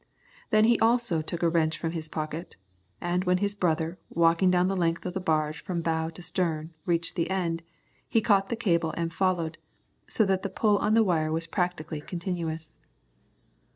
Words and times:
Then 0.49 0.63
he 0.63 0.79
also 0.79 1.21
took 1.21 1.43
a 1.43 1.49
wrench 1.49 1.77
from 1.77 1.91
his 1.91 2.09
pocket, 2.09 2.57
and 2.99 3.23
when 3.23 3.37
his 3.37 3.53
brother, 3.53 3.99
walking 4.09 4.49
down 4.49 4.67
the 4.67 4.75
length 4.75 5.05
of 5.05 5.13
the 5.13 5.19
barge 5.19 5.59
from 5.61 5.83
bow 5.83 6.09
to 6.09 6.23
stern, 6.23 6.73
reached 6.87 7.15
the 7.15 7.29
end, 7.29 7.61
he 8.09 8.19
caught 8.19 8.49
the 8.49 8.55
cable 8.55 8.95
and 8.97 9.13
followed, 9.13 9.59
so 10.07 10.25
that 10.25 10.41
the 10.41 10.49
pull 10.49 10.79
on 10.79 10.95
the 10.95 11.03
wire 11.03 11.31
was 11.31 11.45
practically 11.45 12.01
continuous. 12.01 12.73